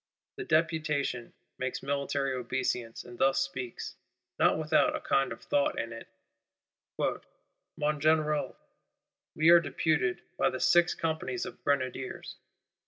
The 0.37 0.45
Deputation 0.45 1.33
makes 1.59 1.83
military 1.83 2.33
obeisance; 2.33 3.03
and 3.03 3.19
thus 3.19 3.37
speaks, 3.39 3.97
not 4.39 4.57
without 4.57 4.95
a 4.95 4.99
kind 4.99 5.31
of 5.31 5.43
thought 5.43 5.77
in 5.77 5.93
it: 5.93 6.07
'Mon 6.97 7.21
Général, 8.01 8.55
we 9.35 9.49
are 9.49 9.59
deputed 9.59 10.23
by 10.39 10.49
the 10.49 10.59
Six 10.59 10.95
Companies 10.95 11.45
of 11.45 11.63
Grenadiers. 11.63 12.37